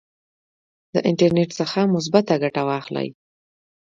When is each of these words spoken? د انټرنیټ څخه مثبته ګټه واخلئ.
د 0.93 0.95
انټرنیټ 1.09 1.49
څخه 1.59 1.79
مثبته 1.93 2.33
ګټه 2.43 2.61
واخلئ. 2.69 3.07